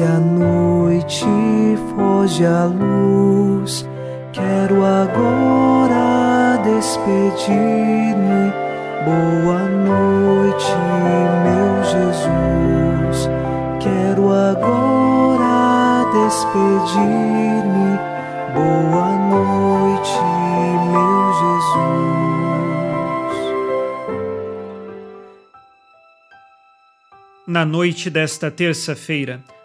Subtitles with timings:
[0.00, 1.26] Desce a noite,
[1.94, 3.86] foge a luz.
[4.32, 8.50] Quero agora despedir-me.
[9.04, 10.74] Boa noite,
[11.44, 13.28] meu Jesus.
[13.78, 17.98] Quero agora despedir-me.
[18.54, 20.18] Boa noite,
[20.92, 21.90] meu Jesus.
[27.46, 29.40] Na noite desta terça-feira,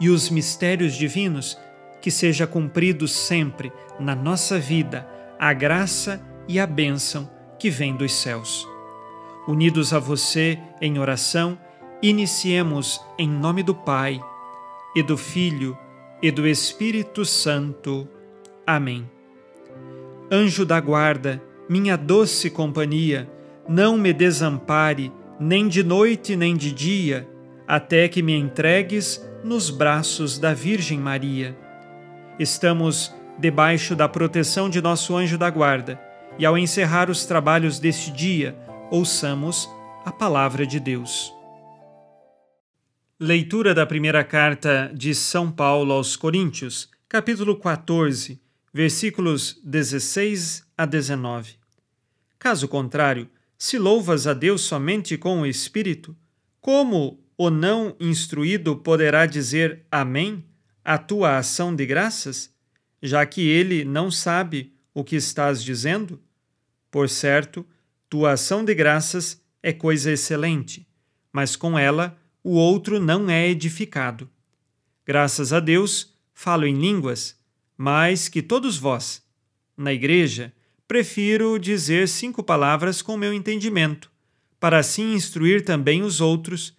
[0.00, 1.58] e os mistérios divinos,
[2.00, 5.08] que seja cumprido sempre na nossa vida
[5.38, 8.66] a graça e a bênção que vem dos céus.
[9.46, 11.58] Unidos a você em oração,
[12.02, 14.20] iniciemos em nome do Pai,
[14.96, 15.76] e do Filho,
[16.22, 18.08] e do Espírito Santo.
[18.66, 19.08] Amém.
[20.30, 23.30] Anjo da guarda, minha doce companhia,
[23.68, 27.28] não me desampare, nem de noite nem de dia,
[27.66, 31.56] até que me entregues nos braços da Virgem Maria.
[32.38, 36.00] Estamos debaixo da proteção de nosso anjo da guarda,
[36.38, 38.56] e ao encerrar os trabalhos deste dia,
[38.90, 39.68] ouçamos
[40.04, 41.32] a palavra de Deus.
[43.18, 48.40] Leitura da primeira carta de São Paulo aos Coríntios, capítulo 14,
[48.72, 51.54] versículos 16 a 19.
[52.38, 56.14] Caso contrário, se louvas a Deus somente com o Espírito,
[56.60, 60.44] como o não instruído poderá dizer Amém
[60.84, 62.50] à tua ação de graças,
[63.02, 66.20] já que ele não sabe o que estás dizendo?
[66.90, 67.66] Por certo,
[68.08, 70.86] tua ação de graças é coisa excelente,
[71.32, 74.30] mas com ela o outro não é edificado.
[75.04, 77.36] Graças a Deus, falo em línguas,
[77.76, 79.22] mais que todos vós.
[79.76, 80.52] Na igreja,
[80.88, 84.10] prefiro dizer cinco palavras com meu entendimento,
[84.58, 86.75] para assim instruir também os outros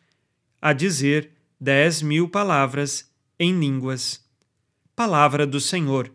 [0.61, 4.25] a dizer dez mil palavras em línguas.
[4.95, 6.11] Palavra do Senhor.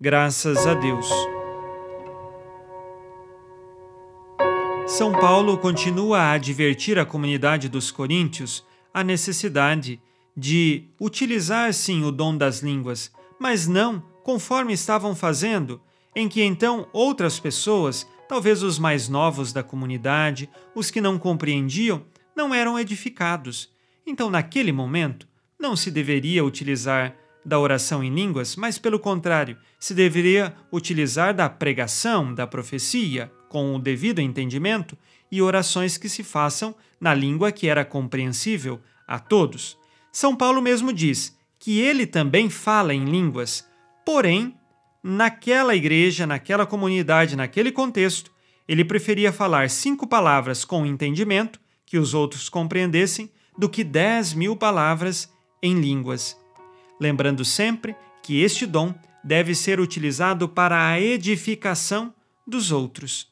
[0.00, 1.08] Graças a Deus.
[4.86, 8.64] São Paulo continua a advertir a comunidade dos coríntios
[8.94, 10.00] a necessidade
[10.36, 15.80] de utilizar sim o dom das línguas, mas não conforme estavam fazendo,
[16.14, 22.04] em que então outras pessoas, talvez os mais novos da comunidade, os que não compreendiam,
[22.34, 23.70] não eram edificados.
[24.06, 25.26] Então, naquele momento,
[25.58, 31.48] não se deveria utilizar da oração em línguas, mas pelo contrário, se deveria utilizar da
[31.48, 34.96] pregação, da profecia, com o devido entendimento
[35.30, 39.78] e orações que se façam na língua que era compreensível a todos.
[40.12, 43.68] São Paulo mesmo diz que ele também fala em línguas,
[44.04, 44.56] porém,
[45.02, 48.30] naquela igreja, naquela comunidade, naquele contexto,
[48.68, 54.56] ele preferia falar cinco palavras com entendimento, que os outros compreendessem, do que dez mil
[54.56, 55.30] palavras
[55.62, 56.36] em línguas.
[57.00, 62.14] Lembrando sempre que este dom deve ser utilizado para a edificação
[62.46, 63.28] dos outros.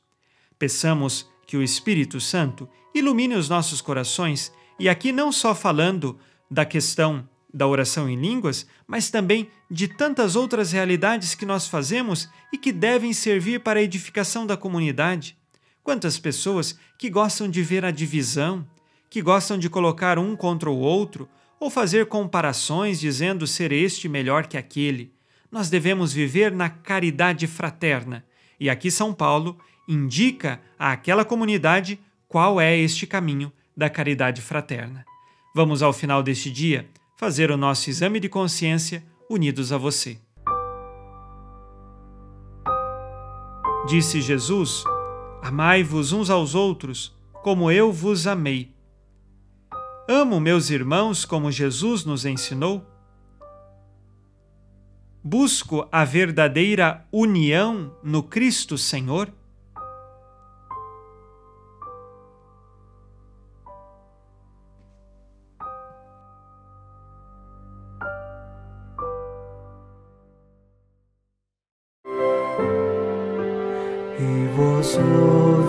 [0.58, 6.18] Peçamos que o Espírito Santo ilumine os nossos corações, e aqui não só falando
[6.50, 12.28] da questão da oração em línguas, mas também de tantas outras realidades que nós fazemos
[12.52, 15.38] e que devem servir para a edificação da comunidade.
[15.82, 18.66] Quantas pessoas que gostam de ver a divisão,
[19.14, 21.28] que gostam de colocar um contra o outro
[21.60, 25.14] ou fazer comparações dizendo ser este melhor que aquele.
[25.52, 28.24] Nós devemos viver na caridade fraterna.
[28.58, 29.56] E aqui São Paulo
[29.88, 31.96] indica àquela comunidade
[32.26, 35.06] qual é este caminho da caridade fraterna.
[35.54, 39.00] Vamos ao final deste dia fazer o nosso exame de consciência
[39.30, 40.18] unidos a você.
[43.86, 44.82] Disse Jesus:
[45.40, 48.73] Amai-vos uns aos outros, como eu vos amei.
[50.06, 52.84] Amo meus irmãos como Jesus nos ensinou?
[55.22, 59.32] Busco a verdadeira união no Cristo Senhor?
[74.20, 74.98] E vós,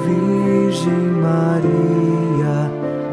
[0.05, 0.91] Virgem
[1.21, 2.69] Maria,